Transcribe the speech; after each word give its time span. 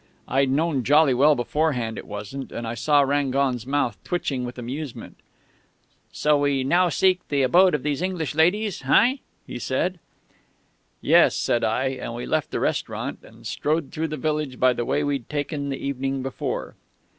I'd 0.27 0.49
known 0.49 0.81
jolly 0.83 1.13
well 1.13 1.35
beforehand 1.35 1.95
it 1.99 2.07
wasn't, 2.07 2.51
and 2.51 2.67
I 2.67 2.73
saw 2.73 3.01
Rangon's 3.01 3.67
mouth 3.67 3.99
twitching 4.03 4.43
with 4.43 4.57
amusement. 4.57 5.17
"'So 6.11 6.39
we 6.39 6.63
now 6.63 6.89
seek 6.89 7.19
the 7.27 7.43
abode 7.43 7.75
of 7.75 7.83
these 7.83 8.01
English 8.01 8.33
ladies, 8.33 8.81
hein?' 8.81 9.19
he 9.45 9.59
said. 9.59 9.99
"'Yes,' 11.01 11.35
said 11.35 11.63
I; 11.63 11.89
and 11.89 12.15
we 12.15 12.25
left 12.25 12.49
the 12.49 12.59
restaurant 12.59 13.19
and 13.21 13.45
strode 13.45 13.91
through 13.91 14.07
the 14.07 14.17
village 14.17 14.59
by 14.59 14.73
the 14.73 14.85
way 14.85 15.03
we'd 15.03 15.29
taken 15.29 15.69
the 15.69 15.77
evening 15.77 16.23
before.... 16.23 16.73